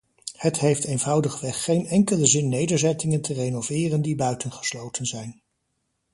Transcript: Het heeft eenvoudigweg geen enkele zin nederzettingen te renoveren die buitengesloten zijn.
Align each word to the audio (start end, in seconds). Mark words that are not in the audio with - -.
Het 0.37 0.59
heeft 0.59 0.83
eenvoudigweg 0.83 1.63
geen 1.63 1.85
enkele 1.85 2.25
zin 2.25 2.49
nederzettingen 2.49 3.21
te 3.21 3.33
renoveren 3.33 4.01
die 4.01 4.15
buitengesloten 4.15 5.05
zijn. 5.05 5.41